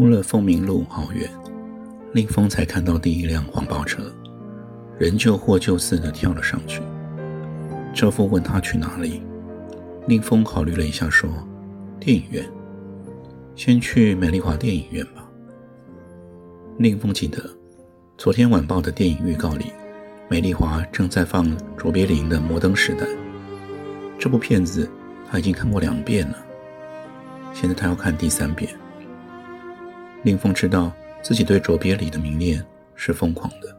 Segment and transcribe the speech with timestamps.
[0.00, 1.28] 出了凤鸣路好远，
[2.14, 4.10] 令风才看到第一辆黄包车，
[4.98, 6.80] 人就获救似的跳了上去。
[7.92, 9.20] 车夫问他去哪里，
[10.06, 11.28] 令风考虑了一下说
[12.00, 12.42] ：“电影院，
[13.54, 15.28] 先去美丽华电影院吧。”
[16.80, 17.38] 令风记得，
[18.16, 19.66] 昨天晚报的电影预告里，
[20.30, 23.04] 美丽华正在放卓别林的《摩登时代》。
[24.18, 24.88] 这部片子
[25.30, 26.38] 他已经看过两遍了，
[27.52, 28.74] 现在他要看第三遍。
[30.22, 33.76] 令风知道自己对卓别林的迷恋是疯狂的。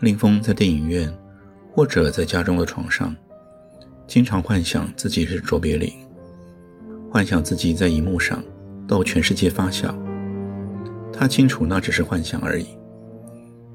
[0.00, 1.12] 令风在电影院，
[1.72, 3.14] 或者在家中的床上，
[4.06, 5.92] 经常幻想自己是卓别林，
[7.10, 8.42] 幻想自己在荧幕上
[8.86, 9.94] 逗全世界发笑。
[11.12, 12.66] 他清楚那只是幻想而已，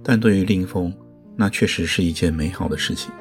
[0.01, 0.93] 但对于令风，
[1.35, 3.11] 那确实是一件美好的事情。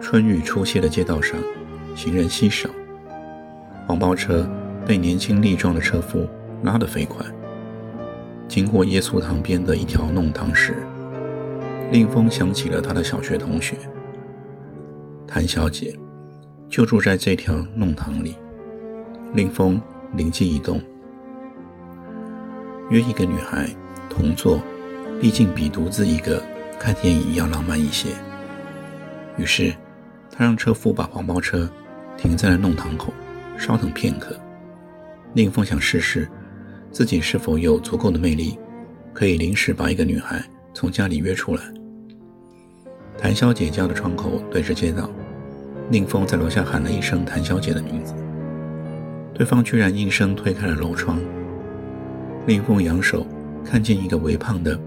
[0.00, 1.38] 春雨初歇的街道上，
[1.96, 2.70] 行人稀少，
[3.86, 4.48] 黄包车
[4.86, 6.28] 被年轻力壮的车夫。
[6.62, 7.24] 拉得飞快。
[8.48, 10.74] 经过耶稣堂边的一条弄堂时，
[11.90, 13.76] 令风想起了他的小学同学
[15.26, 15.96] 谭小姐，
[16.68, 18.36] 就住在这条弄堂里。
[19.34, 19.80] 令风
[20.14, 20.78] 灵机一动，
[22.90, 23.66] 约一个女孩
[24.10, 24.60] 同坐，
[25.18, 26.42] 毕竟比独自一个
[26.78, 28.10] 看电影要浪漫一些。
[29.38, 29.72] 于是，
[30.30, 31.66] 他让车夫把黄包车
[32.18, 33.10] 停在了弄堂口，
[33.56, 34.36] 稍等片刻。
[35.32, 36.28] 令风想试试。
[36.92, 38.58] 自己是否有足够的魅力，
[39.14, 40.44] 可以临时把一个女孩
[40.74, 41.62] 从家里约出来？
[43.16, 45.10] 谭小姐家的窗口对着街道，
[45.88, 48.14] 宁风在楼下喊了一声谭小姐的名字，
[49.32, 51.18] 对方居然应声推开了楼窗。
[52.46, 53.26] 宁风扬手
[53.64, 54.78] 看见一个微胖的、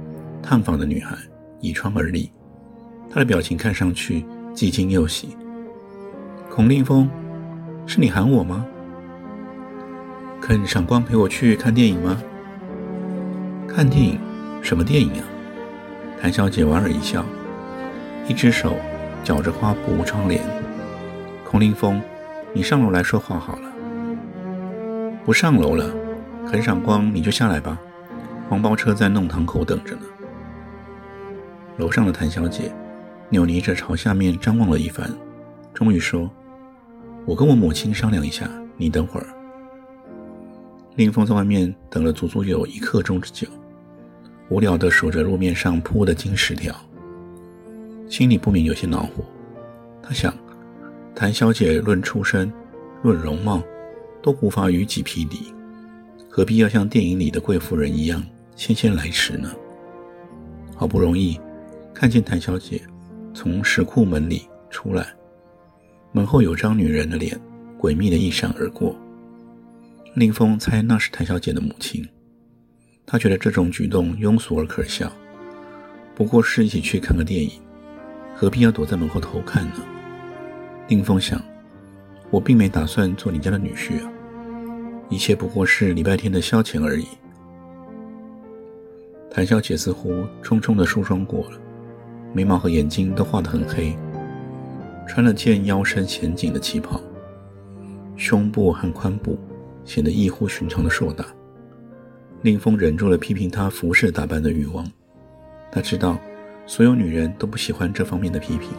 [0.43, 1.17] 探访的女孩
[1.59, 2.29] 倚窗而立，
[3.09, 4.23] 她的表情看上去
[4.53, 5.29] 既惊又喜。
[6.51, 7.09] 孔令风，
[7.87, 8.65] 是你喊我吗？
[10.47, 12.21] 肯赏光陪我去看电影吗？
[13.67, 14.19] 看电影？
[14.61, 15.25] 什么电影啊？
[16.21, 17.25] 谭小姐莞尔一笑，
[18.27, 18.75] 一只手
[19.23, 20.39] 绞着花布窗帘。
[21.43, 21.99] 孔令峰，
[22.53, 23.71] 你上楼来说话好了。
[25.25, 25.91] 不上楼了，
[26.47, 27.81] 肯赏光你就下来吧。
[28.47, 30.01] 黄包车在弄堂口等着呢。
[31.77, 32.71] 楼上的谭小姐
[33.29, 35.11] 扭捏着朝下面张望了一番，
[35.73, 36.29] 终于说
[37.25, 39.25] ：“我跟我母亲商量一下，你等会儿。”
[40.95, 43.45] 令风在外面等了足足有一刻钟之久，
[44.49, 46.73] 无聊地数着路面上铺的金石条，
[48.07, 49.23] 心里不免有些恼火。
[50.01, 50.33] 他想，
[51.13, 52.49] 谭小姐论出身、
[53.03, 53.61] 论容貌，
[54.21, 55.53] 都无法与己匹敌，
[56.29, 58.23] 何必要像电影里的贵妇人一样
[58.55, 59.51] 姗姗来迟呢？
[60.77, 61.37] 好不容易
[61.93, 62.81] 看见谭小姐
[63.33, 65.07] 从石库门里出来，
[66.13, 67.37] 门后有张女人的脸，
[67.77, 68.95] 诡秘地一闪而过。
[70.15, 72.07] 林峰猜那是谭小姐的母亲，
[73.05, 75.11] 他觉得这种举动庸俗而可笑。
[76.15, 77.51] 不过是一起去看个电影，
[78.33, 79.83] 何必要躲在门后偷看呢？
[80.87, 81.43] 林峰想，
[82.29, 84.11] 我并没打算做你家的女婿啊，
[85.09, 87.05] 一切不过是礼拜天的消遣而已。
[89.29, 91.59] 谭小姐似乎匆匆的梳妆过了，
[92.31, 93.93] 眉毛和眼睛都画得很黑，
[95.05, 97.01] 穿了件腰身显紧的旗袍，
[98.15, 99.37] 胸部和髋部。
[99.85, 101.25] 显得异乎寻常的硕大，
[102.41, 104.85] 令风忍住了批评她服饰打扮的欲望。
[105.71, 106.17] 他知道，
[106.65, 108.69] 所有女人都不喜欢这方面的批评。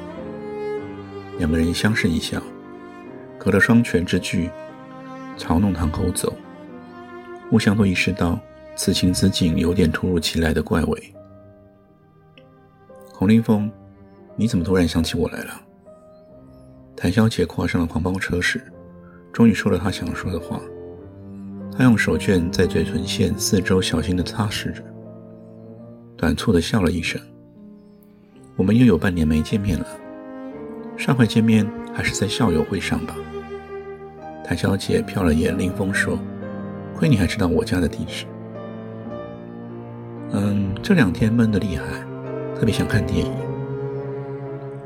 [1.38, 2.42] 两个人相视一笑，
[3.38, 4.50] 隔着双拳之距，
[5.36, 6.34] 朝弄堂口走，
[7.50, 8.38] 互相都意识到
[8.75, 11.14] 此情此景有点突如其来的怪味。
[13.12, 13.70] 孔令风，
[14.34, 15.60] 你怎么突然想起我来了？
[16.96, 18.60] 谭小姐跨上了黄包车时，
[19.32, 20.60] 终于说了她想说的话。
[21.76, 24.82] 他用手绢在嘴唇线四周小心地擦拭着，
[26.17, 27.20] 短促地笑了一声。
[28.56, 29.87] 我们又有半年没见面了，
[30.96, 33.14] 上回见面还是在校友会上吧？
[34.43, 36.19] 谭小姐瞟了眼林峰说
[36.96, 38.25] ：“亏你还知道我家的地址。”
[40.32, 41.84] 嗯，这两天闷得厉害，
[42.58, 43.32] 特别想看电影。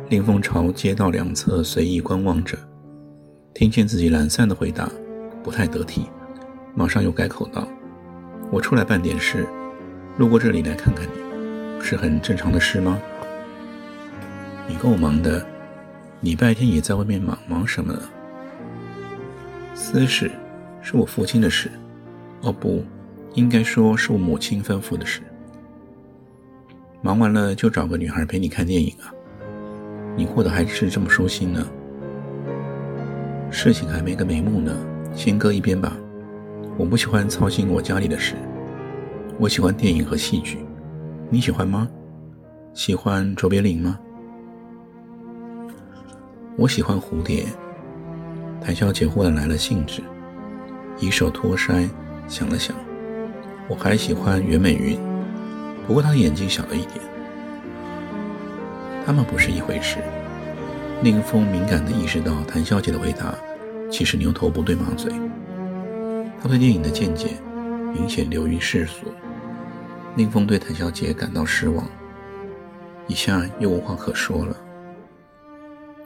[0.08, 2.58] 林峰朝街道两侧随意观望着，
[3.54, 4.90] 听见自己懒散的回答，
[5.44, 6.06] 不太得体，
[6.74, 7.66] 马上又改口道
[8.50, 9.46] ：“我出来办点事，
[10.18, 12.98] 路过这里来看看你，是很正常的事吗？
[14.68, 15.44] 你够忙的，
[16.20, 17.94] 礼拜天也在外面忙，忙什么？
[19.74, 20.30] 私事，
[20.80, 21.70] 是我父亲的事。
[22.42, 22.84] 哦，不，
[23.34, 25.20] 应该说是我母亲吩咐的事。
[27.02, 29.12] 忙完了就找个女孩陪你看电影啊。”
[30.16, 31.66] 你过得还是这么舒心呢？
[33.50, 34.72] 事情还没个眉目呢，
[35.14, 35.96] 先搁一边吧。
[36.80, 38.34] 我不喜欢操心我家里的事，
[39.38, 40.64] 我喜欢电影和戏剧。
[41.28, 41.86] 你喜欢吗？
[42.72, 43.98] 喜欢卓别林吗？
[46.56, 47.44] 我喜欢蝴蝶。
[48.62, 50.00] 谭小姐忽然来了兴致，
[50.98, 51.86] 以手托腮，
[52.26, 52.74] 想了想，
[53.68, 54.98] 我还喜欢袁美云，
[55.86, 56.94] 不过她的眼睛小了一点。
[59.04, 59.98] 他们不是一回事。
[61.02, 63.34] 宁风敏感地意识到谭小姐的回答
[63.90, 65.12] 其实牛头不对马嘴。
[66.40, 67.36] 他对电影的见解
[67.92, 69.06] 明显流于世俗。
[70.16, 71.86] 宁峰对谭小姐感到失望，
[73.06, 74.56] 一下又无话可说了。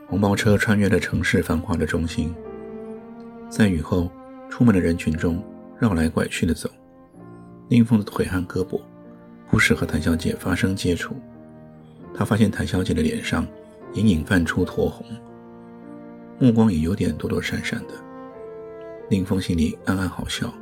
[0.06, 2.34] 黄包车穿越了城市繁华的中心，
[3.48, 4.10] 在雨后
[4.50, 5.42] 出门的人群中
[5.78, 6.68] 绕来拐去的走。
[7.68, 8.78] 宁峰的腿和胳膊
[9.48, 11.16] 不时和谭小姐发生接触。
[12.14, 13.46] 他发现谭小姐的脸上
[13.94, 15.06] 隐隐泛出酡红，
[16.38, 17.94] 目光也有点躲躲闪闪的。
[19.10, 20.52] 林峰心里暗暗好笑，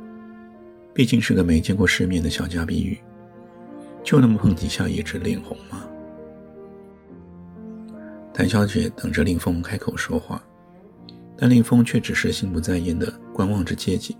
[0.93, 2.97] 毕竟是个没见过世面的小家碧玉，
[4.03, 5.85] 就那么碰几下也直脸红吗？
[8.33, 10.43] 谭小姐等着林峰开口说话，
[11.37, 14.15] 但林峰却只是心不在焉地观望着街景。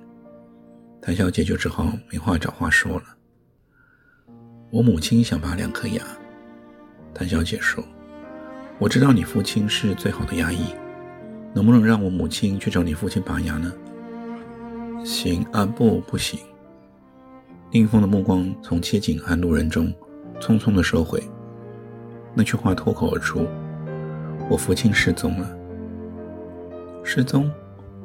[1.01, 3.03] 谭小姐就只好没话找话说了
[4.71, 6.01] ：“我母亲想拔两颗牙。”
[7.13, 7.83] 谭小姐说
[8.79, 10.73] ：“我知道你父亲是最好的牙医，
[11.53, 13.69] 能不能让我母亲去找你父亲拔牙呢
[15.03, 16.39] ？”“行啊，不，不行。”
[17.71, 19.93] 宁峰的目光从街景和路人中
[20.39, 21.21] 匆匆地收回，
[22.35, 23.47] 那句话脱口而出
[24.49, 25.57] ：“我父亲失踪了。
[27.03, 27.51] ”“失踪？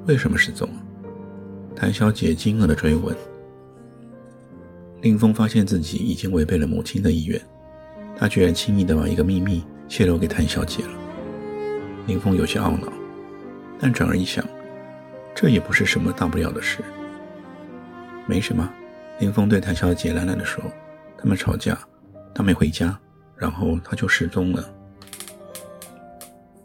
[0.07, 0.69] 为什么失踪？”
[1.77, 3.15] 谭小姐惊愕地追问。
[5.01, 7.41] 宁峰发现自己已经违背了母亲的意愿。
[8.17, 10.91] 他居然轻易地把一个秘密泄露给谭小姐了。
[12.07, 12.93] 林峰有些懊恼，
[13.79, 14.45] 但转而一想，
[15.41, 16.79] 这也不是什么大不了的事。
[18.27, 18.69] 没什么，
[19.21, 20.61] 林峰对谭小姐懒懒地说
[21.17, 21.79] ：“他们吵架，
[22.35, 22.99] 他没回家，
[23.37, 24.69] 然后他就失踪了。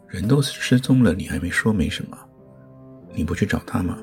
[0.08, 2.18] 人都失踪了，你还没说没什么？
[3.12, 3.96] 你不去找他吗？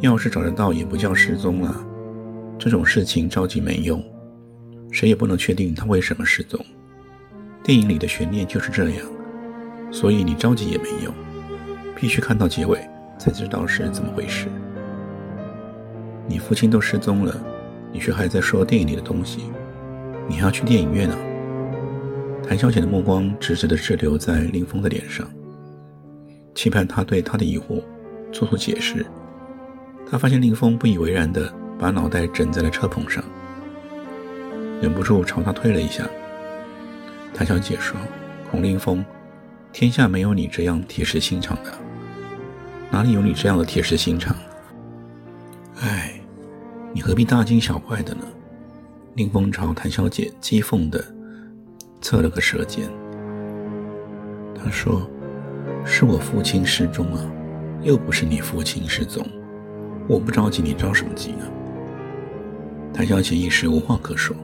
[0.00, 1.78] 要是找得到，也不叫失踪了。
[2.58, 4.02] 这种事情着急没用。”
[4.90, 6.58] 谁也不能确定他为什么失踪。
[7.62, 9.06] 电影里的悬念就是这样，
[9.90, 11.12] 所以你着急也没用，
[12.02, 12.80] 必须看到结尾
[13.16, 14.48] 才知道是怎么回事。
[16.26, 17.40] 你父亲都失踪了，
[17.92, 19.44] 你却还在说电影里的东西，
[20.26, 21.16] 你还要去电影院呢？
[22.44, 25.24] 谭小姐的目光直直地滞留在林峰的脸上，
[26.56, 27.80] 期盼他对她的疑惑
[28.32, 29.06] 做出解释。
[30.10, 33.22] 他发现林峰不以为然地把脑袋枕在了车棚上。
[34.80, 36.04] 忍不住朝他推了一下。
[37.32, 37.96] 谭小姐说
[38.50, 39.04] ：“孔令峰，
[39.72, 41.72] 天下没有你这样铁石心肠的，
[42.92, 44.36] 哪里有你这样的铁石心肠？
[45.80, 46.12] 哎，
[46.92, 48.20] 你何必大惊小怪的呢？”
[49.16, 51.02] 令峰朝谭小姐讥讽的
[52.02, 52.86] 侧了个舌尖。
[54.54, 55.08] 他说
[55.86, 57.32] ：“是我父亲失踪啊，
[57.82, 59.26] 又不是你父亲失踪，
[60.06, 61.46] 我不着急，你着什么急呢？”
[62.92, 64.36] 谭小姐一时无话可说。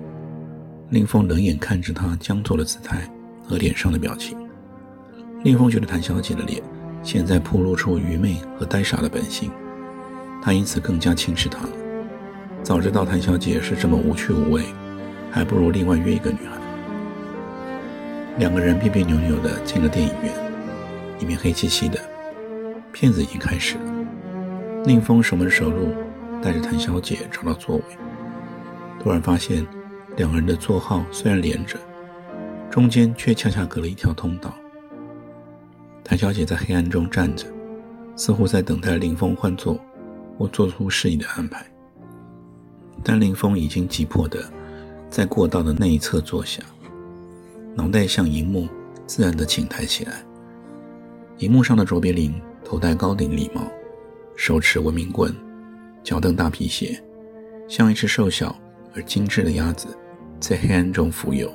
[0.89, 3.07] 林峰冷眼看着她僵坐的姿态
[3.47, 4.39] 和脸上的表情，
[5.45, 6.63] 林峰觉得谭小姐的脸
[7.03, 9.51] 现在暴露出愚昧和呆傻的本性，
[10.43, 11.71] 他因此更加轻视她了。
[12.63, 14.65] 早知道谭小姐是这么无趣无味，
[15.31, 16.59] 还不如另外约一个女孩。
[18.39, 20.33] 两个人别别扭扭地进了电影院，
[21.19, 21.99] 里面黑漆漆的，
[22.93, 23.85] 片子已经开始了。
[24.85, 25.89] 宁峰手门手路
[26.43, 27.83] 带着谭小姐找到座位，
[29.03, 29.67] 突然发现。
[30.17, 31.79] 两个人的座号虽然连着，
[32.69, 34.53] 中间却恰恰隔了一条通道。
[36.09, 37.47] 谭小姐在黑暗中站着，
[38.17, 39.79] 似乎在等待林峰换座
[40.39, 41.67] 或做出适宜的安排。
[43.05, 44.43] 但林峰已经急迫地
[45.11, 46.63] 在过道的那一侧坐下，
[47.75, 48.67] 脑袋向荧幕
[49.07, 50.25] 自然地倾抬起来。
[51.41, 52.35] 荧幕上的卓别林
[52.65, 53.61] 头戴高顶礼帽，
[54.35, 55.31] 手持文明棍，
[56.03, 56.99] 脚蹬大皮鞋，
[57.69, 58.59] 像一只瘦小
[58.95, 59.89] 而精致的鸭子。
[60.41, 61.53] 在黑暗中浮游，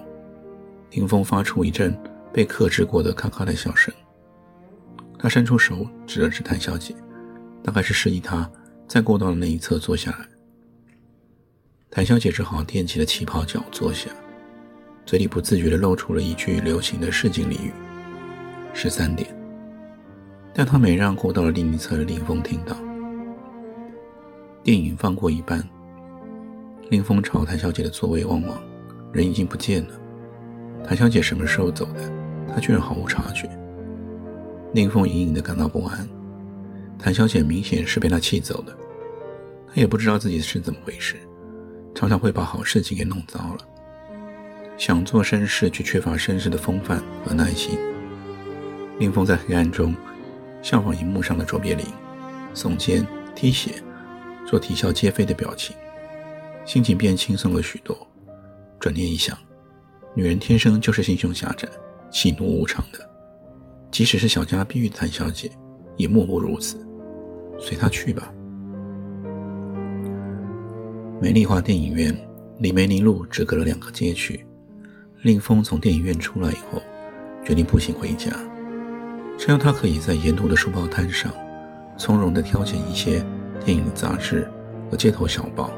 [0.91, 1.98] 林峰发出一阵
[2.31, 3.91] 被克制过的咔咔的笑声。
[5.24, 6.94] 他伸出手指了指谭小姐，
[7.63, 8.51] 大概是示意她
[8.89, 10.27] 在过道的那一侧坐下来。
[11.89, 14.10] 谭小姐只好踮起了旗袍脚坐下，
[15.06, 17.72] 嘴里不自觉地露出了一句流行的市井俚语
[18.75, 19.34] ：“十三点。”
[20.53, 22.75] 但她没让过道的另一侧的林峰听到。
[24.62, 25.65] 电影放过一半，
[26.89, 28.62] 林峰朝谭小姐的座位望望，
[29.13, 29.98] 人已经不见了。
[30.84, 32.12] 谭小姐什么时候走的？
[32.53, 33.50] 他居然毫无察觉。
[34.74, 36.10] 林峰隐隐的感到不安，
[36.98, 38.75] 谭小姐明显是被他气走的，
[39.68, 41.15] 他也不知道自己是怎么回事。
[41.94, 43.60] 常常会把好事情给弄糟了。
[44.75, 47.77] 想做绅士，却缺乏绅士的风范和耐心。
[48.98, 49.96] 林峰在黑暗中
[50.63, 51.86] 效仿荧幕上的卓别林，
[52.56, 53.74] 耸肩、踢鞋，
[54.44, 55.75] 做啼笑皆非的表情，
[56.65, 57.96] 心情变轻松了许多。
[58.80, 59.38] 转念一想，
[60.15, 61.70] 女人天生就是心胸狭窄、
[62.10, 63.08] 喜怒无常的，
[63.94, 65.52] 即使是小家碧玉的谭小姐，
[65.98, 66.84] 也莫不如此。
[67.60, 68.34] 随她去吧。
[71.22, 72.12] 美丽华电影院
[72.58, 74.44] 离梅林路只隔了两个街区。
[75.22, 76.82] 令峰从电影院出来以后，
[77.46, 78.32] 决定步行回家，
[79.38, 81.32] 这样他可以在沿途的书报摊上
[81.96, 83.24] 从容地挑选一些
[83.64, 84.50] 电影杂志
[84.90, 85.72] 和街头小报。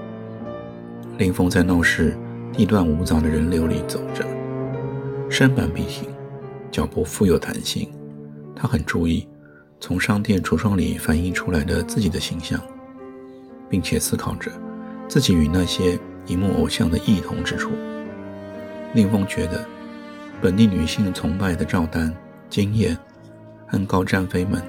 [1.18, 2.18] 令峰在闹市
[2.54, 4.26] 地段无杂的人流里走着，
[5.30, 6.10] 身板笔挺，
[6.72, 7.88] 脚步富有弹性。
[8.56, 9.28] 他很注意
[9.80, 12.60] 从商店橱窗里反映出来的自己的形象，
[13.70, 14.52] 并且思考着。
[15.08, 17.70] 自己与那些荧幕偶像的异同之处，
[18.96, 19.64] 令峰觉得
[20.42, 22.12] 本地女性崇拜的赵丹、
[22.50, 22.98] 金燕
[23.68, 24.60] 和高战妃们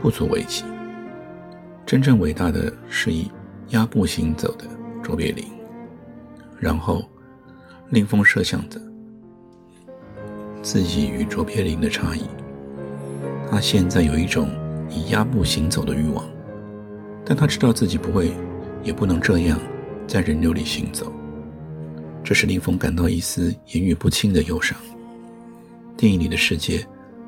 [0.00, 0.64] 不足为奇。
[1.84, 3.30] 真正伟大的是以
[3.68, 4.64] 压步行走的
[5.02, 5.44] 卓别林。
[6.58, 7.04] 然后，
[7.90, 8.80] 令峰设想着
[10.62, 12.22] 自己与卓别林的差异。
[13.50, 14.48] 他现在有一种
[14.88, 16.24] 以压步行走的欲望，
[17.24, 18.32] 但他知道自己不会。
[18.82, 19.60] 也不能这样
[20.06, 21.12] 在人流里行走，
[22.24, 24.74] 这使林峰感到一丝言语不清的忧伤。
[25.98, 26.82] 电影里的世界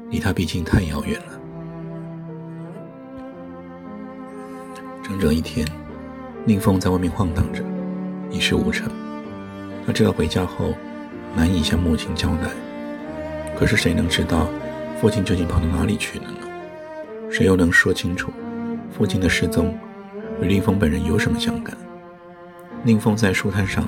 [0.09, 1.39] 离他毕竟太遥远了。
[5.03, 5.67] 整整一天，
[6.47, 7.63] 宁峰在外面晃荡着，
[8.31, 8.91] 一事无成。
[9.87, 10.73] 他知道回家后
[11.37, 12.49] 难以向母亲交代，
[13.59, 14.49] 可是谁能知道
[15.03, 17.29] 父亲究竟跑到哪里去了呢？
[17.29, 18.31] 谁又能说清楚
[18.89, 19.77] 父亲的失踪？
[20.41, 21.77] 与林峰本人有什么相干？
[22.85, 23.85] 林峰在书摊上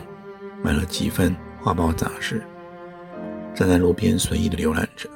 [0.61, 2.42] 买了几份画报杂志，
[3.54, 5.09] 站在路边随意的浏览着。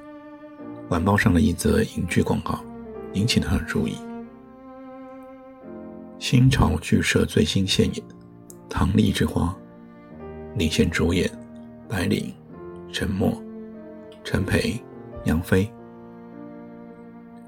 [0.91, 2.61] 晚报上的一则影剧广告
[3.15, 3.97] 引起了他的注意。
[6.21, 7.97] 新潮剧社最新现演
[8.71, 9.53] 《唐丽之花》，
[10.57, 11.29] 领衔主演
[11.89, 12.33] 白领、
[12.93, 13.37] 陈默、
[14.23, 14.81] 陈培、
[15.25, 15.69] 杨飞。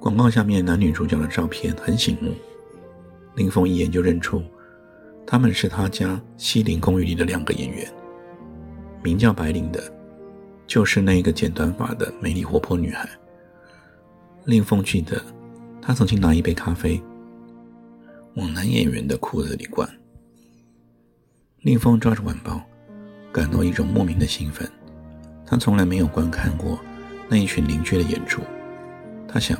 [0.01, 2.33] 广告下面男女主角的照片很醒目。
[3.35, 4.43] 林峰一眼就认出，
[5.27, 7.87] 他们是他家西林公寓里的两个演员。
[9.03, 9.93] 名叫白灵的，
[10.67, 13.09] 就是那个剪短发的美丽活泼女孩。
[14.47, 15.23] 林峰记得，
[15.83, 17.01] 他曾经拿一杯咖啡
[18.37, 19.89] 往男演员的裤子里灌。
[21.61, 22.63] 林峰抓着晚报，
[23.31, 24.67] 感到一种莫名的兴奋。
[25.45, 26.81] 他从来没有观看过
[27.29, 28.41] 那一群邻居的演出，
[29.29, 29.59] 他想，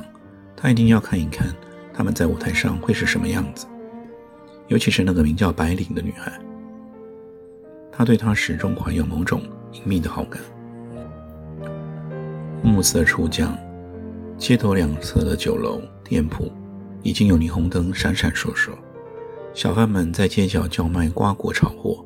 [0.61, 1.47] 他一定要看一看。
[1.93, 3.67] 他们在舞台上会是什么样子？
[4.67, 6.31] 尤其是那个名叫白领的女孩，
[7.91, 9.41] 他对她始终怀有某种
[9.73, 10.41] 隐秘的好感。
[12.63, 13.57] 暮色初降，
[14.37, 16.49] 街头两侧的酒楼、店铺
[17.03, 18.71] 已经有霓虹灯闪闪烁烁，
[19.53, 22.05] 小贩们在街角叫卖瓜果炒货。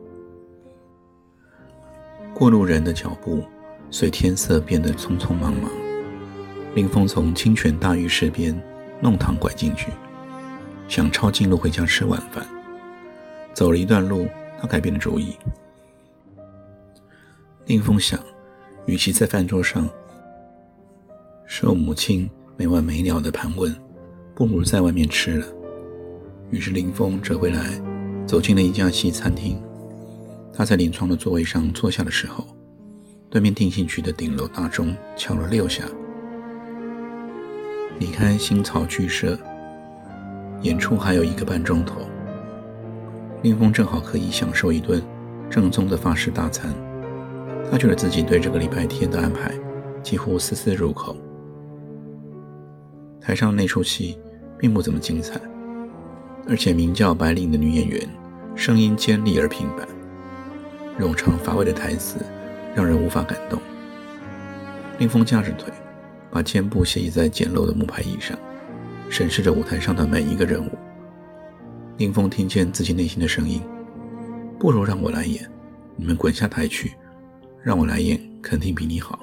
[2.34, 3.44] 过路人的脚步
[3.92, 5.85] 随天色变得匆匆忙忙。
[6.76, 8.56] 林峰从清泉大浴室边。
[9.02, 9.92] 弄堂拐进去，
[10.88, 12.48] 想抄近路回家吃晚饭。
[13.54, 14.26] 走了一段路，
[14.58, 15.36] 他改变了主意。
[17.66, 18.18] 林峰想，
[18.86, 19.88] 与其在饭桌上
[21.46, 23.76] 受母亲没完没了的盘问，
[24.34, 25.46] 不如在外面吃了。
[26.52, 27.80] 于是林峰折回来，
[28.26, 29.62] 走进了一家西餐厅。
[30.54, 32.48] 他在临窗的座位上坐下的时候，
[33.30, 35.84] 对面定兴区的顶楼大钟敲了六下。
[38.00, 39.38] 离开新草剧社，
[40.62, 42.02] 演出还有一个半钟头。
[43.42, 45.02] 林峰正好可以享受一顿
[45.50, 46.74] 正宗的法式大餐。
[47.72, 49.52] 他觉得自己对这个礼拜天的安排
[50.04, 51.16] 几乎丝丝入口。
[53.22, 54.18] 台上那出戏
[54.58, 55.40] 并不怎么精彩，
[56.48, 58.08] 而且名叫白领的女演员
[58.56, 59.88] 声音尖利而平板，
[61.00, 62.18] 冗长乏味的台词
[62.76, 63.60] 让人无法感动。
[65.00, 65.74] 林峰架着腿。
[66.32, 68.38] 把肩部斜倚在简陋的木牌椅上，
[69.10, 70.70] 审视着舞台上的每一个人物。
[71.98, 73.62] 林峰听见自己内心的声音
[74.60, 75.50] ：“不如让我来演，
[75.96, 76.94] 你们滚下台去，
[77.64, 79.20] 让我来演，肯定比你好。”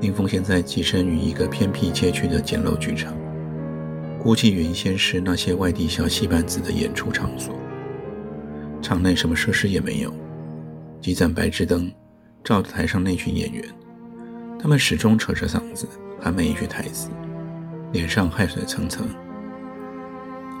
[0.00, 3.12] 林峰现在寄身于一个偏僻街区的简陋剧场，
[4.22, 7.52] 估计原先是那些外地小戏班子的演出场所。
[8.80, 10.14] 场内什么设施也没有，
[11.00, 11.90] 几盏白炽灯
[12.44, 13.64] 照着台上那群演员，
[14.60, 15.88] 他们始终扯着嗓子
[16.20, 17.10] 喊每一句台词，
[17.92, 19.08] 脸上汗水层层。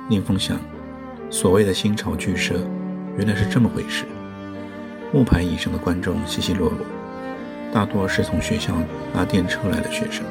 [0.08, 0.56] 林峰想，
[1.30, 2.60] 所谓的新潮剧社，
[3.16, 4.04] 原来是这么回事。
[5.12, 6.78] 木牌椅上的观众稀稀落落。
[7.72, 8.72] 大多是从学校
[9.12, 10.24] 搭电车来的学生。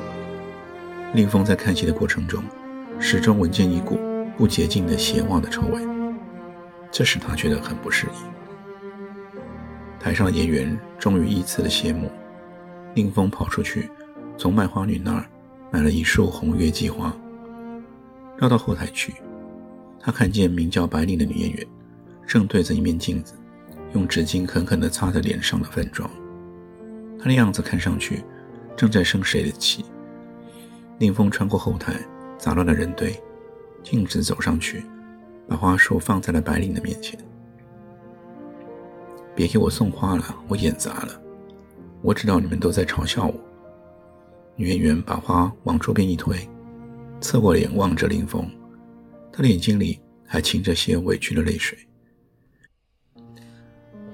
[1.14, 2.44] 令峰在看戏的过程中，
[3.00, 4.00] 始终闻见一股
[4.38, 5.82] 不洁净的鞋袜的臭味，
[6.90, 8.14] 这使他觉得很不适应。
[10.00, 12.10] 台上的演员终于依次的谢幕，
[12.98, 13.88] 令峰跑出去，
[14.40, 15.24] 从卖花女那儿
[15.72, 17.16] 买了一束红月季花，
[18.40, 19.14] 绕到后台去。
[20.00, 21.68] 他看见名叫白领的女演员，
[22.26, 23.36] 正对着一面镜子，
[23.94, 26.10] 用纸巾狠狠地擦着脸上的粉妆。
[27.20, 28.24] 他的样子看上去
[28.76, 29.86] 正在生谁的气。
[30.98, 31.94] 宁风穿过后台，
[32.40, 33.16] 杂乱的人堆，
[33.84, 34.84] 径直走上去，
[35.48, 37.16] 把花束放在了白领的面前。
[39.36, 41.22] 别给我送花了，我眼杂了。
[42.08, 43.34] 我知道你们都在嘲笑我。
[44.56, 46.38] 女演员把花往桌边一推，
[47.20, 48.50] 侧过脸望着林峰，
[49.30, 51.78] 她的眼睛里还噙着些委屈的泪水。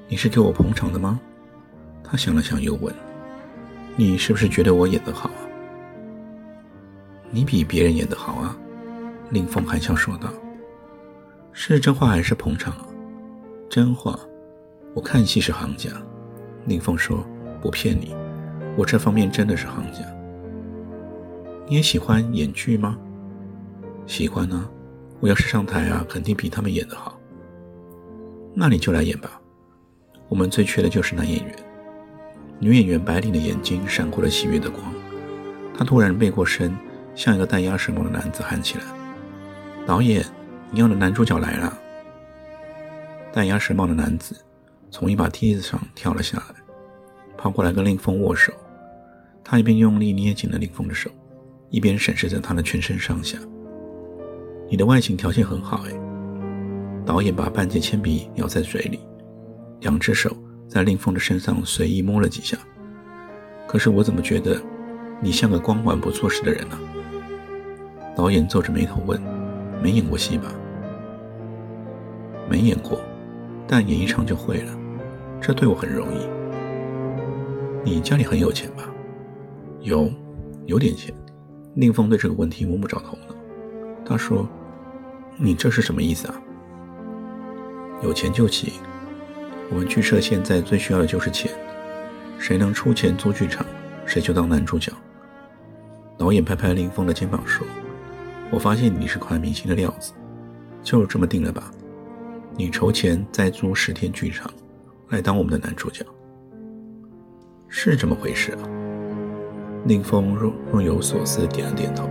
[0.08, 1.22] 你是给我捧场的吗？
[2.04, 2.92] 他想了想，又问
[3.96, 5.46] ：“你是不是觉得我演得好啊
[7.30, 8.58] ？”“你比别人演得好啊。”
[9.30, 10.34] 林峰含笑说道。
[11.54, 12.76] “是真话还是捧场
[13.70, 14.20] ？”“真话。
[14.96, 15.92] ”“我看戏是行家。”
[16.66, 17.24] 林峰说。
[17.64, 18.14] “不骗你，
[18.76, 20.00] 我这方面真的是行家。
[21.66, 22.98] ”“你也喜欢演剧吗
[24.06, 24.70] ？”“喜欢啊。
[25.22, 27.18] 我要是上台啊，肯定比他们演得好。
[28.54, 29.40] ”“那你就来演吧。
[30.28, 31.56] 我们最缺的就是男演员。”
[32.60, 34.94] 女演员白领的眼睛闪过了喜悦的光，
[35.78, 36.76] 她突然背过身，
[37.16, 38.84] 像一个戴鸭舌帽的男子喊起来
[39.88, 40.26] ：“导演，
[40.70, 41.78] 你要的男主角来了！”
[43.32, 44.36] 戴鸭舌帽的男子
[44.92, 46.56] 从一把梯子上跳了下来，
[47.44, 48.54] 跑过来跟令峰握手。
[49.44, 51.10] 他一边用力捏紧了令峰的手，
[51.70, 53.38] 一边审视着他的全身上下。
[54.72, 55.92] “你的外形条件很好，哎。”
[57.06, 59.02] 导演把半截铅笔咬在嘴里，
[59.82, 60.34] 两只手。
[60.70, 62.58] 在令峰的身上随意摸了几下，
[63.68, 64.60] 可是我怎么觉得
[65.22, 66.80] 你像个光环不做事的人呢？
[68.16, 69.22] 导演皱着眉头问
[69.84, 70.46] ：“没演过戏吧
[72.50, 73.02] ？”“没演过，
[73.68, 74.74] 但演一场就会了，
[75.40, 76.26] 这对我很容易。
[77.84, 78.90] ”“你家里很有钱吧
[79.82, 80.10] ？”“有，
[80.66, 81.14] 有点钱。”
[81.76, 83.36] 令峰对这个问题摸不着头脑。
[84.06, 84.48] 他说
[85.38, 86.42] ：“你这是什么意思啊
[88.04, 88.72] ？”“有钱就行。”
[89.72, 91.52] 我们剧社现在最需要的就是钱，
[92.38, 93.66] 谁能出钱租剧场，
[94.06, 94.92] 谁就当男主角。
[96.16, 97.66] 导演拍拍林峰的肩膀说
[98.52, 100.14] ：“我发现你是块明星的料子，
[100.84, 101.72] 就这么定了吧？
[102.56, 104.52] 你筹钱再租十天剧场，
[105.10, 106.06] 来当我们的男主角。
[107.76, 108.60] 是这么回事啊？”
[109.86, 112.08] 林峰若若有所思点了点头，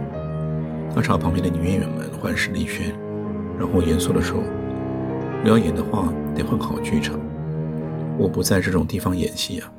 [0.92, 2.92] 他朝旁边的女演员们环视了一圈，
[3.56, 4.42] 然后严肃地说
[5.46, 7.18] ：“要演的话，得换好剧场。”
[8.18, 9.72] 我不在这种地方演戏啊。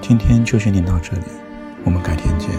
[0.00, 1.22] 今天就先念到这里，
[1.84, 2.50] 我们改天见。